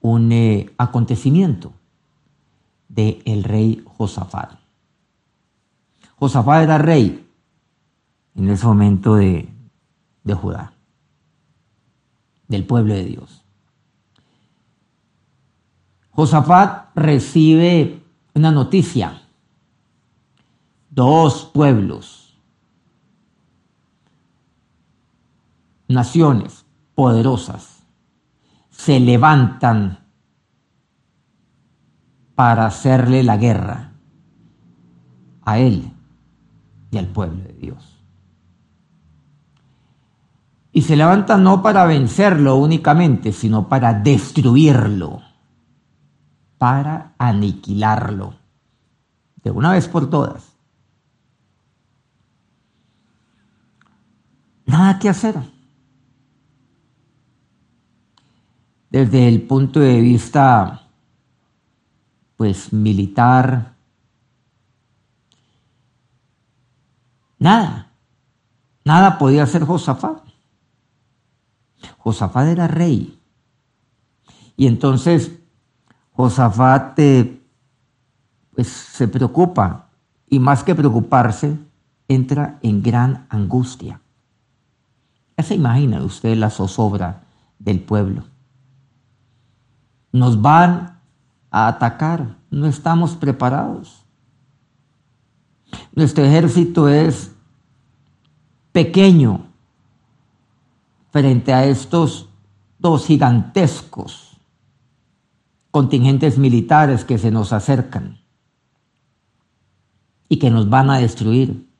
un 0.00 0.30
eh, 0.30 0.70
acontecimiento 0.76 1.72
del 2.94 3.22
el 3.24 3.44
rey 3.44 3.84
Josafat. 3.98 4.52
Josafat 6.16 6.62
era 6.62 6.78
rey 6.78 7.26
en 8.34 8.48
ese 8.48 8.66
momento 8.66 9.16
de, 9.16 9.48
de 10.22 10.34
Judá, 10.34 10.72
del 12.48 12.64
pueblo 12.64 12.94
de 12.94 13.04
Dios. 13.04 13.42
Josafat 16.10 16.94
recibe 16.94 18.00
una 18.34 18.52
noticia 18.52 19.22
dos 20.90 21.44
pueblos, 21.52 22.36
naciones 25.88 26.64
poderosas, 26.94 27.82
se 28.70 29.00
levantan 29.00 30.03
para 32.34 32.66
hacerle 32.66 33.22
la 33.22 33.36
guerra 33.36 33.92
a 35.42 35.58
él 35.58 35.92
y 36.90 36.98
al 36.98 37.06
pueblo 37.06 37.42
de 37.42 37.52
Dios. 37.54 37.98
Y 40.72 40.82
se 40.82 40.96
levantan 40.96 41.44
no 41.44 41.62
para 41.62 41.84
vencerlo 41.86 42.56
únicamente, 42.56 43.32
sino 43.32 43.68
para 43.68 43.94
destruirlo, 43.94 45.22
para 46.58 47.14
aniquilarlo, 47.18 48.34
de 49.42 49.50
una 49.50 49.72
vez 49.72 49.86
por 49.86 50.10
todas. 50.10 50.54
nada 54.66 54.98
que 54.98 55.08
hacer. 55.08 55.36
Desde 58.90 59.28
el 59.28 59.42
punto 59.42 59.80
de 59.80 60.00
vista, 60.00 60.83
pues, 62.36 62.72
militar, 62.72 63.74
nada, 67.38 67.92
nada 68.84 69.18
podía 69.18 69.44
hacer 69.44 69.64
Josafat. 69.64 70.22
Josafat 71.98 72.48
era 72.48 72.68
rey. 72.68 73.18
Y 74.56 74.66
entonces 74.66 75.32
Josafat 76.12 76.98
eh, 76.98 77.42
pues, 78.54 78.68
se 78.68 79.08
preocupa 79.08 79.88
y 80.28 80.38
más 80.38 80.64
que 80.64 80.74
preocuparse, 80.74 81.58
entra 82.08 82.58
en 82.62 82.82
gran 82.82 83.26
angustia. 83.28 84.00
Ya 85.36 85.44
se 85.44 85.54
imagina 85.54 86.02
usted 86.02 86.36
la 86.36 86.50
zozobra 86.50 87.24
del 87.58 87.80
pueblo. 87.80 88.24
Nos 90.12 90.40
van 90.40 90.93
a 91.54 91.68
atacar, 91.68 92.36
no 92.50 92.66
estamos 92.66 93.14
preparados. 93.14 94.04
Nuestro 95.94 96.24
ejército 96.24 96.88
es 96.88 97.32
pequeño 98.72 99.46
frente 101.12 101.54
a 101.54 101.64
estos 101.64 102.28
dos 102.80 103.06
gigantescos 103.06 104.36
contingentes 105.70 106.38
militares 106.38 107.04
que 107.04 107.18
se 107.18 107.30
nos 107.30 107.52
acercan 107.52 108.18
y 110.28 110.40
que 110.40 110.50
nos 110.50 110.68
van 110.68 110.90
a 110.90 110.98
destruir. 110.98 111.70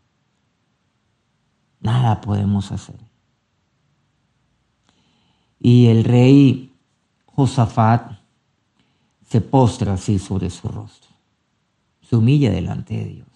Nada 1.81 2.21
podemos 2.21 2.71
hacer. 2.71 3.01
Y 5.59 5.87
el 5.89 6.05
rey 6.05 6.73
Josafat 7.27 8.14
se 9.35 9.41
postra 9.41 9.95
así 9.95 10.21
sobre 10.21 10.49
su 10.49 10.69
rostro, 10.69 11.11
se 12.09 12.15
humilla 12.15 12.53
delante 12.53 12.95
de 12.95 13.05
Dios. 13.07 13.29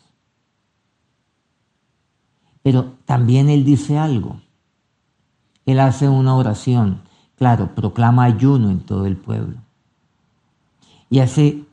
Pero 2.63 2.93
también 3.05 3.49
él 3.49 3.65
dice 3.65 3.99
algo. 3.99 4.41
Él 5.67 5.81
hace 5.81 6.09
una 6.09 6.37
oración, 6.37 7.01
claro, 7.35 7.75
proclama 7.75 8.23
ayuno 8.23 8.71
en 8.71 8.79
todo 8.79 9.07
el 9.07 9.17
pueblo. 9.17 9.57
Y 11.11 11.19
hace 11.19 11.65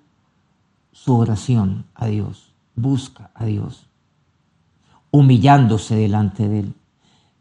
su 0.92 1.16
oración 1.16 1.86
a 1.94 2.08
Dios, 2.08 2.52
busca 2.74 3.30
a 3.36 3.46
Dios, 3.46 3.86
humillándose 5.12 5.98
delante 5.98 6.50
de 6.50 6.62
él. 6.62 6.74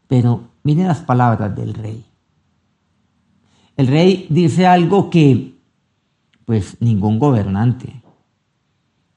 Pero 0.05 0.49
miren 0.61 0.87
las 0.87 0.99
palabras 0.99 1.55
del 1.55 1.73
rey. 1.73 2.05
El 3.75 3.87
rey 3.87 4.27
dice 4.29 4.67
algo 4.67 5.09
que, 5.09 5.54
pues, 6.45 6.79
ningún 6.79 7.19
gobernante, 7.19 8.01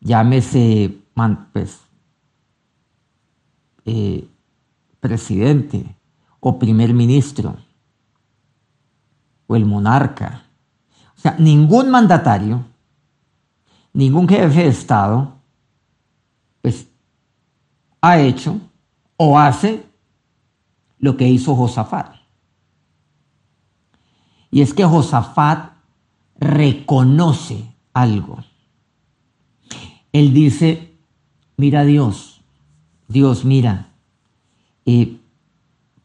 llámese, 0.00 0.98
pues, 1.52 1.80
eh, 3.84 4.28
presidente 5.00 5.96
o 6.40 6.58
primer 6.58 6.92
ministro 6.92 7.56
o 9.46 9.56
el 9.56 9.64
monarca, 9.64 10.44
o 11.16 11.20
sea, 11.20 11.36
ningún 11.38 11.90
mandatario, 11.90 12.64
ningún 13.92 14.28
jefe 14.28 14.62
de 14.62 14.68
Estado, 14.68 15.34
pues, 16.62 16.88
ha 18.00 18.18
hecho 18.18 18.60
o 19.16 19.38
hace 19.38 19.84
lo 20.98 21.16
que 21.16 21.28
hizo 21.28 21.54
Josafat. 21.54 22.14
Y 24.50 24.62
es 24.62 24.72
que 24.72 24.84
Josafat 24.84 25.77
reconoce 26.38 27.74
algo. 27.92 28.44
Él 30.12 30.32
dice, 30.32 30.96
mira 31.56 31.84
Dios, 31.84 32.40
Dios 33.08 33.44
mira, 33.44 33.88
y 34.84 35.20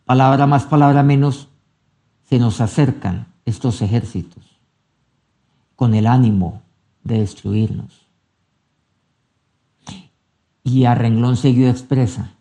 palabra 0.06 0.48
más, 0.48 0.66
palabra 0.66 1.04
menos, 1.04 1.50
se 2.30 2.40
nos 2.40 2.62
acercan 2.62 3.34
estos 3.46 3.82
ejércitos 3.82 4.44
con 5.76 5.94
el 5.94 6.08
ánimo 6.08 6.62
de 7.04 7.20
destruirnos. 7.20 8.08
Y 10.64 10.86
a 10.86 10.96
renglón 10.96 11.38
seguido 11.38 11.70
expresa, 11.70 12.36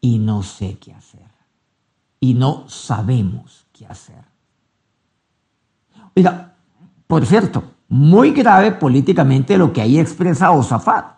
y 0.00 0.18
no 0.18 0.42
sé 0.42 0.78
qué 0.78 0.92
hacer, 0.92 1.30
y 2.18 2.34
no 2.34 2.68
sabemos 2.68 3.66
qué 3.72 3.86
hacer. 3.86 4.24
Mira, 6.14 6.53
por 7.06 7.26
cierto, 7.26 7.64
muy 7.88 8.30
grave 8.30 8.72
políticamente 8.72 9.58
lo 9.58 9.72
que 9.72 9.82
ahí 9.82 9.98
expresa 9.98 10.50
Osafat, 10.50 11.16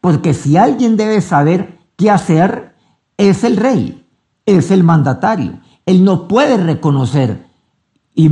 porque 0.00 0.34
si 0.34 0.56
alguien 0.56 0.96
debe 0.96 1.20
saber 1.20 1.78
qué 1.96 2.10
hacer, 2.10 2.74
es 3.16 3.44
el 3.44 3.56
rey, 3.56 4.06
es 4.46 4.70
el 4.70 4.82
mandatario. 4.82 5.60
Él 5.86 6.04
no 6.04 6.26
puede 6.26 6.56
reconocer, 6.56 7.46
y 8.14 8.30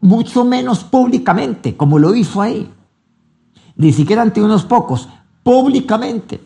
mucho 0.00 0.44
menos 0.44 0.84
públicamente, 0.84 1.76
como 1.76 1.98
lo 1.98 2.14
hizo 2.14 2.40
ahí, 2.40 2.72
ni 3.76 3.92
siquiera 3.92 4.22
ante 4.22 4.42
unos 4.42 4.64
pocos, 4.64 5.08
públicamente. 5.42 6.40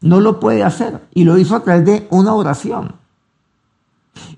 No 0.00 0.20
lo 0.20 0.38
puede 0.40 0.62
hacer 0.62 1.06
y 1.14 1.24
lo 1.24 1.38
hizo 1.38 1.56
a 1.56 1.60
través 1.60 1.84
de 1.84 2.06
una 2.10 2.34
oración 2.34 3.05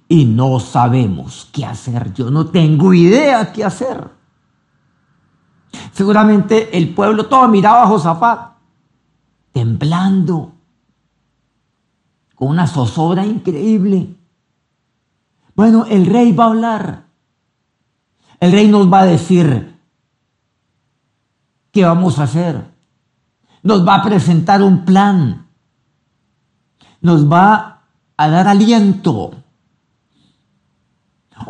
y 0.09 0.25
no 0.25 0.59
sabemos 0.59 1.49
qué 1.53 1.67
hacer. 1.67 2.15
Yo 2.15 2.31
no 2.31 2.47
tengo 2.47 2.95
idea 2.95 3.53
qué 3.53 3.63
hacer. 3.65 4.11
Seguramente 5.93 6.77
el 6.77 6.95
pueblo 6.95 7.27
todo 7.27 7.47
miraba 7.49 7.83
a 7.83 7.87
Josafat, 7.87 8.53
temblando, 9.53 10.55
con 12.35 12.49
una 12.49 12.67
zozobra 12.67 13.27
increíble. 13.27 14.17
Bueno, 15.55 15.85
el 15.87 16.07
rey 16.07 16.33
va 16.33 16.45
a 16.45 16.49
hablar. 16.49 17.05
El 18.41 18.53
rey 18.53 18.69
nos 18.69 18.91
va 18.91 19.01
a 19.01 19.07
decir 19.07 19.77
qué 21.71 21.85
vamos 21.85 22.19
a 22.19 22.23
hacer. 22.23 22.73
Nos 23.63 23.87
va 23.87 23.97
a 23.97 24.03
presentar 24.05 24.63
un 24.63 24.85
plan. 24.85 25.49
Nos 27.01 27.31
va 27.31 27.83
a 28.17 28.29
dar 28.29 28.49
aliento 28.49 29.33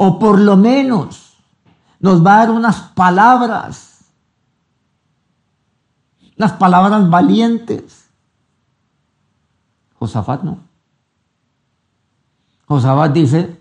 o 0.00 0.18
por 0.18 0.38
lo 0.38 0.56
menos 0.56 1.36
nos 1.98 2.24
va 2.24 2.34
a 2.34 2.38
dar 2.46 2.50
unas 2.52 2.80
palabras, 2.94 4.04
unas 6.38 6.52
palabras 6.52 7.10
valientes. 7.10 8.08
Josafat 9.98 10.44
no. 10.44 10.60
Josafat 12.66 13.12
dice, 13.12 13.58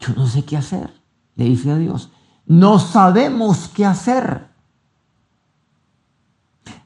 yo 0.00 0.12
no 0.14 0.26
sé 0.26 0.44
qué 0.44 0.56
hacer, 0.56 0.92
le 1.36 1.44
dice 1.44 1.70
a 1.70 1.76
Dios, 1.76 2.10
no 2.44 2.80
sabemos 2.80 3.68
qué 3.68 3.86
hacer. 3.86 4.48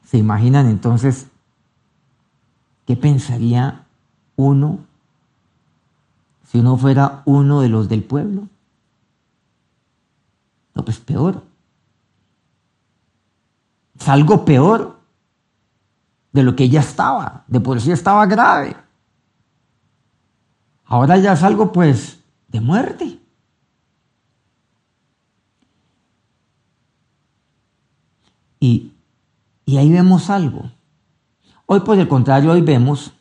¿Se 0.05 0.19
imaginan 0.19 0.67
entonces 0.69 1.25
qué 2.85 2.95
pensaría 2.95 3.87
uno 4.35 4.85
si 6.47 6.59
uno 6.59 6.77
fuera 6.77 7.23
uno 7.25 7.61
de 7.61 7.69
los 7.69 7.89
del 7.89 8.03
pueblo? 8.03 8.47
No, 10.73 10.85
pues 10.85 10.97
peor. 10.99 11.43
Es 13.99 14.07
algo 14.07 14.45
peor 14.45 14.97
de 16.31 16.43
lo 16.43 16.55
que 16.55 16.69
ya 16.69 16.79
estaba. 16.79 17.43
De 17.47 17.59
por 17.59 17.81
sí 17.81 17.91
estaba 17.91 18.25
grave. 18.25 18.77
Ahora 20.85 21.17
ya 21.17 21.33
es 21.33 21.43
algo 21.43 21.71
pues 21.73 22.19
de 22.47 22.61
muerte. 22.61 23.19
Y, 28.59 28.93
y 29.65 29.77
ahí 29.77 29.91
vemos 29.91 30.29
algo. 30.29 30.71
Hoy 31.65 31.81
por 31.81 31.99
el 31.99 32.07
contrario, 32.07 32.53
hoy 32.53 32.61
vemos, 32.61 33.11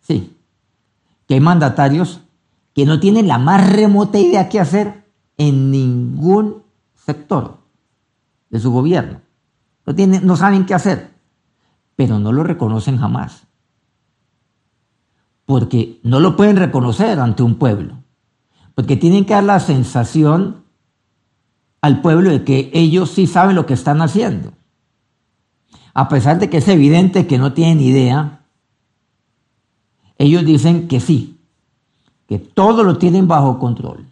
sí, 0.00 0.31
que 1.26 1.34
hay 1.34 1.40
mandatarios 1.40 2.20
que 2.74 2.86
no 2.86 3.00
tienen 3.00 3.28
la 3.28 3.38
más 3.38 3.70
remota 3.70 4.18
idea 4.18 4.48
qué 4.48 4.60
hacer 4.60 5.04
en 5.36 5.70
ningún 5.70 6.62
sector 6.94 7.58
de 8.50 8.60
su 8.60 8.70
gobierno. 8.70 9.20
No, 9.86 9.94
tienen, 9.94 10.26
no 10.26 10.36
saben 10.36 10.66
qué 10.66 10.74
hacer, 10.74 11.10
pero 11.96 12.18
no 12.18 12.32
lo 12.32 12.44
reconocen 12.44 12.98
jamás. 12.98 13.46
Porque 15.44 16.00
no 16.02 16.20
lo 16.20 16.36
pueden 16.36 16.56
reconocer 16.56 17.18
ante 17.18 17.42
un 17.42 17.56
pueblo. 17.56 17.98
Porque 18.74 18.96
tienen 18.96 19.24
que 19.24 19.34
dar 19.34 19.44
la 19.44 19.60
sensación 19.60 20.62
al 21.80 22.00
pueblo 22.00 22.30
de 22.30 22.44
que 22.44 22.70
ellos 22.72 23.10
sí 23.10 23.26
saben 23.26 23.56
lo 23.56 23.66
que 23.66 23.74
están 23.74 24.00
haciendo. 24.00 24.52
A 25.94 26.08
pesar 26.08 26.38
de 26.38 26.48
que 26.48 26.58
es 26.58 26.68
evidente 26.68 27.26
que 27.26 27.38
no 27.38 27.52
tienen 27.52 27.80
idea, 27.80 28.41
ellos 30.22 30.44
dicen 30.44 30.86
que 30.86 31.00
sí, 31.00 31.40
que 32.28 32.38
todo 32.38 32.84
lo 32.84 32.96
tienen 32.96 33.26
bajo 33.26 33.58
control. 33.58 34.06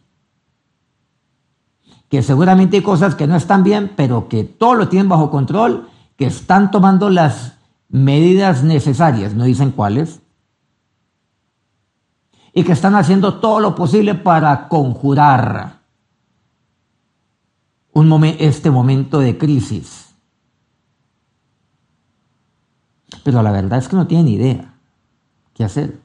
Que 2.09 2.21
seguramente 2.23 2.79
hay 2.79 2.83
cosas 2.83 3.15
que 3.15 3.29
no 3.29 3.37
están 3.37 3.63
bien, 3.63 3.93
pero 3.95 4.29
que 4.29 4.43
todo 4.43 4.75
lo 4.75 4.89
tienen 4.89 5.09
bajo 5.09 5.31
control, 5.31 5.89
que 6.17 6.27
están 6.27 6.73
tomando 6.73 7.11
las 7.11 7.55
medidas 7.89 8.65
necesarias, 8.65 9.35
no 9.35 9.45
dicen 9.45 9.71
cuáles, 9.71 10.21
y 12.53 12.65
que 12.65 12.73
están 12.73 12.97
haciendo 12.97 13.35
todo 13.35 13.61
lo 13.61 13.77
posible 13.77 14.17
para 14.17 14.67
conjurar 14.67 15.79
un 17.93 18.25
este 18.25 18.73
momento 18.73 19.21
de 19.21 19.39
crisis. 19.39 20.13
Pero 23.23 23.45
la 23.45 23.53
verdad 23.53 23.79
es 23.79 23.87
que 23.87 23.95
no 23.95 24.09
tienen 24.09 24.27
idea 24.27 24.70
qué 25.61 25.65
hacer, 25.65 26.01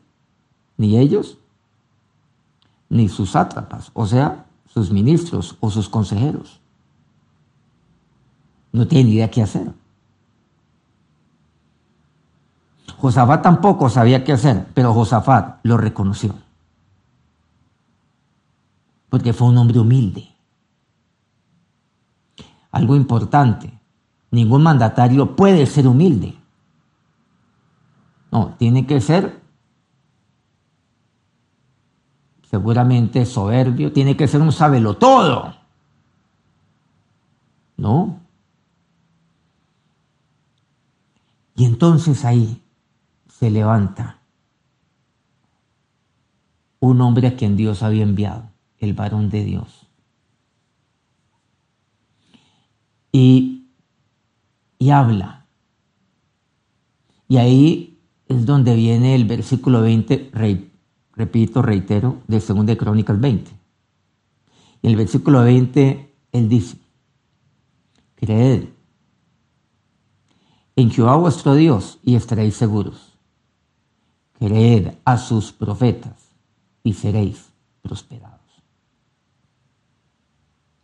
ni 0.76 0.98
ellos, 0.98 1.38
ni 2.90 3.08
sus 3.08 3.32
sátrapas, 3.32 3.90
o 3.94 4.06
sea, 4.06 4.48
sus 4.68 4.92
ministros 4.92 5.56
o 5.62 5.72
sus 5.72 5.88
consejeros. 5.88 6.60
No 8.74 8.86
tienen 8.86 9.14
idea 9.14 9.32
qué 9.32 9.42
hacer. 9.42 9.72
Josafat 12.98 13.44
tampoco 13.44 13.88
sabía 13.88 14.26
qué 14.26 14.34
hacer, 14.34 14.68
pero 14.74 14.94
Josafat 14.94 15.60
lo 15.64 15.78
reconoció. 15.78 16.36
Porque 19.10 19.32
fue 19.32 19.48
un 19.48 19.58
hombre 19.58 19.80
humilde. 19.80 20.28
Algo 22.72 22.98
importante, 22.98 23.72
ningún 24.32 24.64
mandatario 24.64 25.34
puede 25.38 25.66
ser 25.66 25.88
humilde. 25.88 26.38
No, 28.34 28.54
tiene 28.58 28.86
que 28.86 29.00
ser 29.00 29.45
seguramente 32.56 33.26
soberbio, 33.26 33.92
tiene 33.92 34.16
que 34.16 34.30
ser 34.30 34.42
un 34.42 34.54
sabelo 34.54 34.96
todo. 34.96 35.56
¿No? 37.76 38.22
Y 41.58 41.66
entonces 41.66 42.24
ahí 42.24 42.64
se 43.28 43.52
levanta 43.52 44.20
un 46.80 47.02
hombre 47.02 47.28
a 47.28 47.36
quien 47.36 47.58
Dios 47.58 47.84
había 47.84 48.04
enviado, 48.04 48.50
el 48.78 48.94
varón 48.94 49.30
de 49.30 49.44
Dios. 49.44 49.88
Y, 53.12 53.68
y 54.80 54.92
habla. 54.92 55.46
Y 57.28 57.36
ahí 57.36 58.00
es 58.30 58.46
donde 58.46 58.76
viene 58.76 59.14
el 59.14 59.26
versículo 59.26 59.82
20, 59.82 60.32
repito, 61.16 61.62
reitero, 61.62 62.22
de 62.28 62.40
2 62.40 62.66
de 62.66 62.78
Crónicas 62.78 63.20
20. 63.20 63.52
Y 64.82 64.88
en 64.88 64.92
el 64.92 64.98
versículo 64.98 65.44
20 65.44 66.16
él 66.32 66.50
dice, 66.50 66.78
creed 68.16 68.70
en 70.76 70.92
Jehová 70.92 71.16
vuestro 71.16 71.56
Dios 71.56 72.00
y 72.04 72.16
estaréis 72.16 72.56
seguros 72.56 73.16
creed 74.38 74.94
a 75.06 75.18
sus 75.18 75.52
profetas 75.52 76.14
y 76.84 76.94
seréis 76.94 77.50
prosperados. 77.82 78.40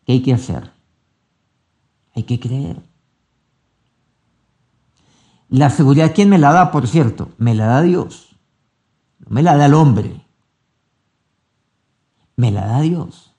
¿Qué 0.06 0.14
hay 0.14 0.22
que 0.22 0.34
hacer? 0.34 0.72
Hay 2.16 2.24
que 2.24 2.40
creer. 2.40 2.82
La 5.50 5.70
seguridad, 5.70 6.14
¿quién 6.16 6.30
me 6.30 6.38
la 6.38 6.54
da, 6.54 6.72
por 6.72 6.88
cierto? 6.88 7.30
Me 7.38 7.54
la 7.56 7.66
da 7.66 7.82
Dios. 7.82 8.31
Me 9.32 9.42
la 9.42 9.56
da 9.56 9.68
el 9.68 9.74
hombre. 9.74 10.26
Me 12.36 12.52
la 12.52 12.68
da 12.68 12.82
Dios. 12.82 13.34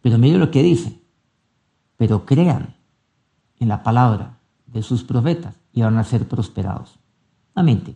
Pero 0.00 0.16
mire 0.16 0.38
lo 0.38 0.50
que 0.50 0.62
dice. 0.62 0.98
Pero 1.98 2.24
crean 2.24 2.74
en 3.58 3.68
la 3.68 3.82
palabra 3.82 4.38
de 4.64 4.82
sus 4.82 5.04
profetas 5.04 5.60
y 5.74 5.82
van 5.82 5.98
a 5.98 6.04
ser 6.04 6.26
prosperados. 6.26 6.98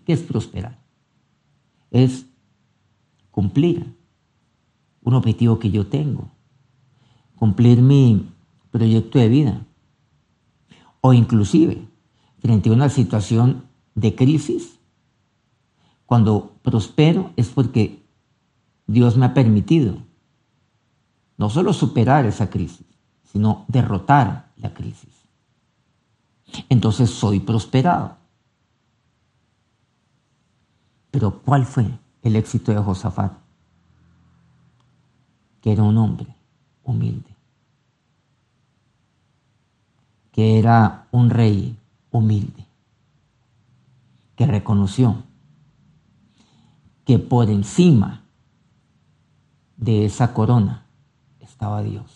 ¿qué 0.04 0.12
es 0.12 0.20
prosperar? 0.20 0.78
Es 1.90 2.26
cumplir 3.30 3.96
un 5.00 5.14
objetivo 5.14 5.58
que 5.58 5.70
yo 5.70 5.86
tengo, 5.86 6.30
cumplir 7.36 7.80
mi 7.80 8.34
proyecto 8.70 9.18
de 9.18 9.28
vida, 9.30 9.66
o 11.00 11.14
inclusive 11.14 11.88
frente 12.40 12.68
a 12.68 12.72
una 12.72 12.90
situación 12.90 13.64
de 13.94 14.14
crisis, 14.14 14.79
cuando 16.10 16.56
prospero 16.64 17.32
es 17.36 17.50
porque 17.50 18.04
Dios 18.88 19.16
me 19.16 19.26
ha 19.26 19.32
permitido 19.32 19.98
no 21.36 21.48
solo 21.48 21.72
superar 21.72 22.26
esa 22.26 22.50
crisis, 22.50 22.84
sino 23.22 23.64
derrotar 23.68 24.50
la 24.56 24.74
crisis. 24.74 25.14
Entonces 26.68 27.10
soy 27.10 27.38
prosperado. 27.38 28.16
Pero 31.12 31.42
¿cuál 31.42 31.64
fue 31.64 31.86
el 32.22 32.34
éxito 32.34 32.72
de 32.72 32.78
Josafat? 32.78 33.32
Que 35.60 35.70
era 35.70 35.84
un 35.84 35.96
hombre 35.96 36.34
humilde, 36.82 37.36
que 40.32 40.58
era 40.58 41.06
un 41.12 41.30
rey 41.30 41.78
humilde, 42.10 42.66
que 44.34 44.44
reconoció 44.44 45.29
que 47.04 47.18
por 47.18 47.50
encima 47.50 48.24
de 49.76 50.04
esa 50.04 50.34
corona 50.34 50.86
estaba 51.40 51.82
Dios, 51.82 52.10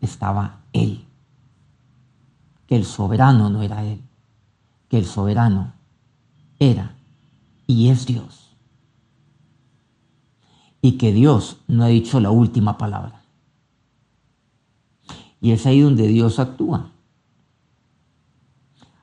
estaba 0.00 0.60
Él, 0.72 1.04
que 2.66 2.76
el 2.76 2.84
soberano 2.84 3.50
no 3.50 3.62
era 3.62 3.84
Él, 3.84 4.02
que 4.88 4.98
el 4.98 5.06
soberano 5.06 5.72
era 6.58 6.96
y 7.66 7.88
es 7.88 8.06
Dios. 8.06 8.56
Y 10.80 10.92
que 10.92 11.12
Dios 11.12 11.58
no 11.66 11.82
ha 11.84 11.88
dicho 11.88 12.20
la 12.20 12.30
última 12.30 12.78
palabra. 12.78 13.22
Y 15.40 15.50
es 15.50 15.66
ahí 15.66 15.80
donde 15.80 16.06
Dios 16.06 16.38
actúa. 16.38 16.92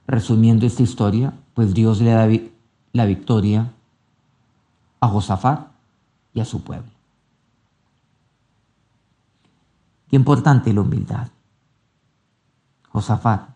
Resumiendo 0.07 0.65
esta 0.65 0.83
historia, 0.83 1.33
pues 1.53 1.73
Dios 1.73 1.99
le 2.01 2.11
da 2.11 2.29
la 2.93 3.05
victoria 3.05 3.73
a 5.03 5.07
Josafat 5.07 5.67
y 6.33 6.39
a 6.39 6.45
su 6.45 6.63
pueblo. 6.63 6.91
Qué 10.07 10.15
importante 10.15 10.73
la 10.73 10.81
humildad. 10.81 11.27
Josafat 12.89 13.49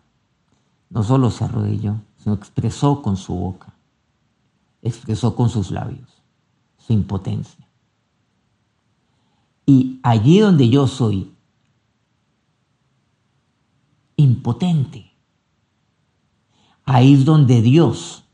no 0.90 1.02
solo 1.02 1.30
se 1.30 1.44
arrodilló, 1.44 1.96
sino 2.18 2.34
expresó 2.34 3.02
con 3.02 3.16
su 3.16 3.34
boca 3.34 3.72
expresó 4.82 5.34
con 5.34 5.48
sus 5.48 5.70
labios 5.70 6.22
su 6.78 6.92
impotencia. 6.92 7.66
Y 9.66 10.00
allí 10.02 10.38
donde 10.40 10.68
yo 10.68 10.86
soy 10.86 11.34
impotente, 14.16 15.12
ahí 16.84 17.14
es 17.14 17.24
donde 17.24 17.60
Dios 17.60 18.24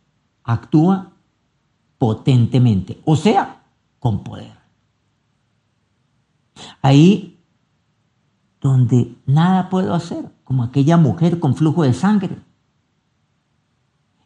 actúa 0.44 1.12
potentemente, 1.98 3.00
o 3.04 3.16
sea, 3.16 3.62
con 3.98 4.24
poder. 4.24 4.52
Ahí 6.82 7.40
donde 8.60 9.14
nada 9.26 9.68
puedo 9.68 9.94
hacer, 9.94 10.30
como 10.44 10.62
aquella 10.62 10.96
mujer 10.96 11.38
con 11.38 11.54
flujo 11.54 11.82
de 11.82 11.92
sangre 11.92 12.38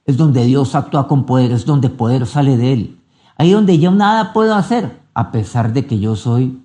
es 0.09 0.17
donde 0.17 0.43
Dios 0.47 0.75
actúa 0.75 1.07
con 1.07 1.27
poder, 1.27 1.53
es 1.53 1.67
donde 1.67 1.91
poder 1.91 2.27
sale 2.27 2.57
de 2.57 2.73
Él. 2.73 3.01
Ahí 3.37 3.53
donde 3.53 3.79
yo 3.79 3.91
nada 3.91 4.33
puedo 4.33 4.55
hacer, 4.55 4.99
a 5.13 5.31
pesar 5.31 5.75
de 5.75 5.87
que 5.87 6.01
yo 6.01 6.17
soy 6.17 6.63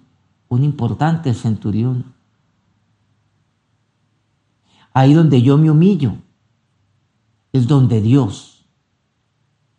un 0.48 0.64
importante 0.64 1.34
centurión. 1.34 2.14
Ahí 4.94 5.14
donde 5.14 5.42
yo 5.42 5.58
me 5.58 5.70
humillo, 5.70 6.14
es 7.52 7.68
donde 7.68 8.00
Dios 8.00 8.53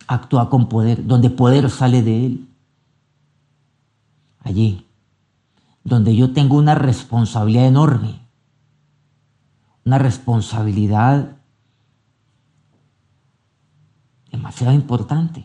actúa 0.06 0.50
con 0.50 0.68
poder, 0.68 1.06
donde 1.06 1.30
poder 1.30 1.70
sale 1.70 2.02
de 2.02 2.26
Él. 2.26 2.48
Allí, 4.40 4.86
donde 5.82 6.14
yo 6.14 6.32
tengo 6.32 6.56
una 6.56 6.74
responsabilidad 6.74 7.66
enorme, 7.66 8.20
una 9.84 9.98
responsabilidad 9.98 11.36
demasiado 14.30 14.72
importante. 14.74 15.44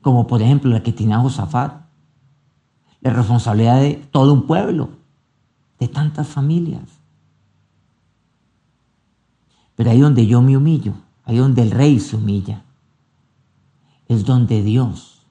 Como 0.00 0.26
por 0.26 0.42
ejemplo 0.42 0.70
la 0.70 0.82
que 0.82 0.92
tiene 0.92 1.16
Josafat. 1.16 1.82
La 3.00 3.10
responsabilidad 3.10 3.80
de 3.80 3.94
todo 4.10 4.32
un 4.32 4.46
pueblo, 4.46 4.90
de 5.78 5.88
tantas 5.88 6.26
familias. 6.26 6.82
Pero 9.76 9.90
ahí 9.90 10.00
donde 10.00 10.26
yo 10.26 10.40
me 10.40 10.56
humillo, 10.56 10.94
ahí 11.24 11.36
donde 11.36 11.62
el 11.62 11.70
rey 11.70 12.00
se 12.00 12.16
humilla, 12.16 12.64
es 14.08 14.24
donde 14.24 14.62
Dios 14.62 15.26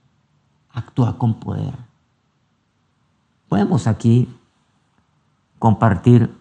actúa 0.69 1.17
con 1.17 1.39
poder. 1.39 1.77
Podemos 3.47 3.87
aquí 3.87 4.27
compartir 5.59 6.35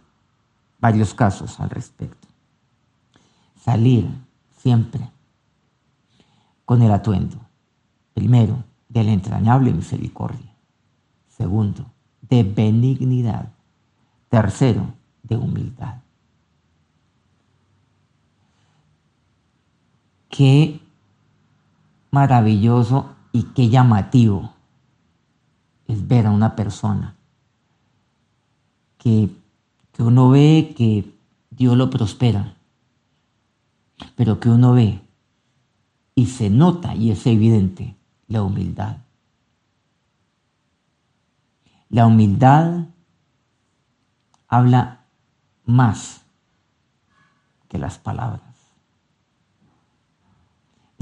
varios 0.80 1.14
casos 1.14 1.60
al 1.60 1.70
respecto. 1.70 2.28
Salir 3.60 4.08
siempre 4.58 5.08
con 6.64 6.82
el 6.82 6.90
atuendo, 6.90 7.36
primero, 8.14 8.64
de 8.88 9.04
la 9.04 9.12
entrañable 9.12 9.72
misericordia, 9.72 10.54
segundo, 11.28 11.86
de 12.20 12.42
benignidad, 12.42 13.52
tercero, 14.28 14.92
de 15.22 15.36
humildad. 15.36 16.01
Qué 20.32 20.80
maravilloso 22.10 23.14
y 23.32 23.42
qué 23.54 23.68
llamativo 23.68 24.54
es 25.86 26.08
ver 26.08 26.26
a 26.26 26.30
una 26.30 26.56
persona 26.56 27.16
que, 28.96 29.28
que 29.92 30.02
uno 30.02 30.30
ve 30.30 30.72
que 30.74 31.14
Dios 31.50 31.76
lo 31.76 31.90
prospera, 31.90 32.56
pero 34.16 34.40
que 34.40 34.48
uno 34.48 34.72
ve 34.72 35.02
y 36.14 36.24
se 36.24 36.48
nota 36.48 36.94
y 36.94 37.10
es 37.10 37.26
evidente 37.26 37.94
la 38.26 38.42
humildad. 38.42 38.96
La 41.90 42.06
humildad 42.06 42.86
habla 44.48 45.04
más 45.66 46.22
que 47.68 47.76
las 47.76 47.98
palabras. 47.98 48.51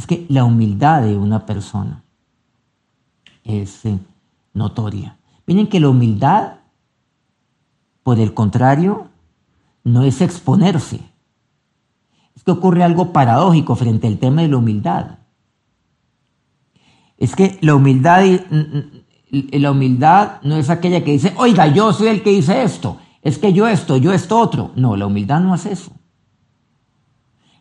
Es 0.01 0.07
que 0.07 0.25
la 0.31 0.45
humildad 0.45 1.03
de 1.03 1.15
una 1.19 1.45
persona 1.45 2.03
es 3.45 3.85
eh, 3.85 3.99
notoria. 4.55 5.19
Miren 5.47 5.67
que 5.67 5.79
la 5.79 5.91
humildad, 5.91 6.55
por 8.03 8.19
el 8.19 8.33
contrario, 8.33 9.09
no 9.85 10.03
es 10.03 10.23
exponerse. 10.23 11.01
Es 12.35 12.43
que 12.43 12.51
ocurre 12.51 12.83
algo 12.83 13.13
paradójico 13.13 13.77
frente 13.77 14.07
al 14.07 14.17
tema 14.17 14.41
de 14.41 14.49
la 14.49 14.57
humildad. 14.57 15.19
Es 17.19 17.37
que 17.37 17.59
la 17.61 17.75
humildad, 17.75 18.25
la 19.31 19.71
humildad 19.71 20.41
no 20.41 20.57
es 20.57 20.71
aquella 20.71 21.05
que 21.05 21.13
dice, 21.13 21.35
oiga, 21.37 21.67
yo 21.67 21.93
soy 21.93 22.07
el 22.07 22.23
que 22.23 22.31
dice 22.31 22.63
esto, 22.63 22.97
es 23.21 23.37
que 23.37 23.53
yo 23.53 23.69
esto, 23.69 23.99
yo 23.99 24.15
esto 24.15 24.41
otro. 24.41 24.71
No, 24.77 24.97
la 24.97 25.05
humildad 25.05 25.41
no 25.41 25.53
hace 25.53 25.73
eso. 25.73 25.93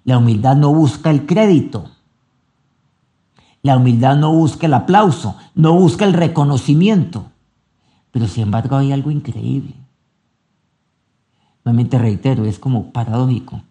La 0.06 0.20
humildad 0.20 0.56
no 0.56 0.74
busca 0.74 1.10
el 1.10 1.26
crédito. 1.26 1.99
La 3.62 3.78
humildad 3.78 4.16
no 4.16 4.34
busca 4.34 4.68
el 4.68 4.74
aplauso, 4.74 5.36
no 5.54 5.74
busca 5.74 6.06
el 6.06 6.14
reconocimiento. 6.14 7.32
Pero 8.12 8.28
sin 8.28 8.44
embargo 8.44 8.78
hay 8.78 8.92
algo 8.92 9.12
increíble. 9.12 9.76
Nuevamente 11.64 12.00
reitero, 12.00 12.46
es 12.46 12.58
como 12.58 12.92
paradójico. 12.92 13.62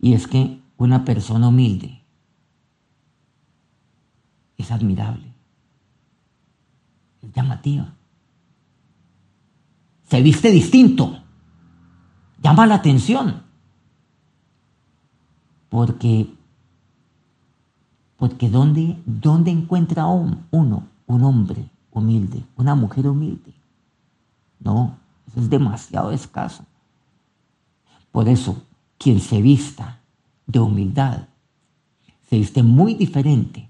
Y 0.00 0.14
es 0.14 0.26
que 0.26 0.60
una 0.76 1.04
persona 1.04 1.48
humilde 1.48 2.02
es 4.58 4.70
admirable, 4.70 5.32
es 7.22 7.32
llamativa. 7.32 7.94
Se 10.08 10.20
viste 10.20 10.50
distinto, 10.50 11.22
llama 12.42 12.66
la 12.66 12.74
atención. 12.74 13.42
Porque 15.68 16.34
porque 18.22 18.48
¿dónde, 18.48 19.02
dónde 19.04 19.50
encuentra 19.50 20.06
uno 20.06 20.86
un 21.06 21.22
hombre 21.24 21.68
humilde, 21.90 22.44
una 22.54 22.76
mujer 22.76 23.08
humilde? 23.08 23.52
No, 24.60 24.96
eso 25.26 25.40
es 25.40 25.50
demasiado 25.50 26.12
escaso. 26.12 26.64
Por 28.12 28.28
eso, 28.28 28.62
quien 28.96 29.18
se 29.18 29.42
vista 29.42 29.98
de 30.46 30.60
humildad, 30.60 31.26
se 32.30 32.38
viste 32.38 32.62
muy 32.62 32.94
diferente 32.94 33.68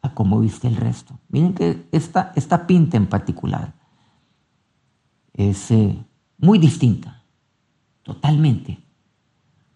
a 0.00 0.12
cómo 0.12 0.40
viste 0.40 0.66
el 0.66 0.74
resto. 0.74 1.16
Miren 1.28 1.54
que 1.54 1.86
esta, 1.92 2.32
esta 2.34 2.66
pinta 2.66 2.96
en 2.96 3.06
particular 3.06 3.72
es 5.32 5.70
eh, 5.70 5.96
muy 6.38 6.58
distinta, 6.58 7.22
totalmente, 8.02 8.82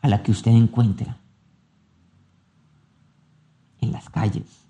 a 0.00 0.08
la 0.08 0.20
que 0.24 0.32
usted 0.32 0.50
encuentra 0.50 1.16
las 3.92 4.08
calles. 4.08 4.66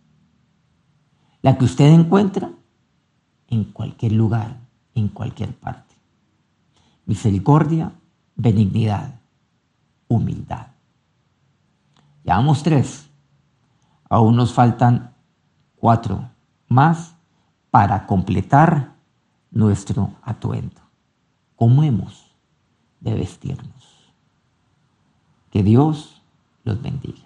La 1.42 1.56
que 1.58 1.64
usted 1.64 1.86
encuentra 1.86 2.50
en 3.48 3.64
cualquier 3.64 4.12
lugar, 4.12 4.58
en 4.94 5.08
cualquier 5.08 5.54
parte. 5.54 5.94
Misericordia, 7.04 7.92
benignidad, 8.34 9.20
humildad. 10.08 10.68
Llevamos 12.24 12.62
tres. 12.62 13.08
Aún 14.08 14.36
nos 14.36 14.52
faltan 14.52 15.14
cuatro 15.76 16.30
más 16.68 17.14
para 17.70 18.06
completar 18.06 18.94
nuestro 19.50 20.10
atuendo. 20.22 20.80
¿Cómo 21.54 21.82
hemos 21.82 22.34
de 23.00 23.14
vestirnos? 23.14 24.12
Que 25.50 25.62
Dios 25.62 26.22
los 26.64 26.82
bendiga. 26.82 27.25